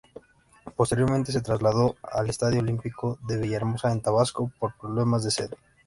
[0.75, 5.57] Posteriormente se trasladó al Estadio Olímpico de Villahermosa en Tabasco, por problemas de sede.